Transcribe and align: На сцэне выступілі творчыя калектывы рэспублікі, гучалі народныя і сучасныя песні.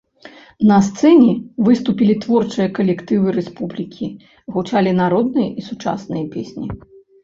На 0.69 0.77
сцэне 0.87 1.33
выступілі 1.67 2.17
творчыя 2.25 2.67
калектывы 2.79 3.37
рэспублікі, 3.39 4.13
гучалі 4.59 4.99
народныя 5.05 5.49
і 5.59 5.71
сучасныя 5.73 6.23
песні. 6.37 6.65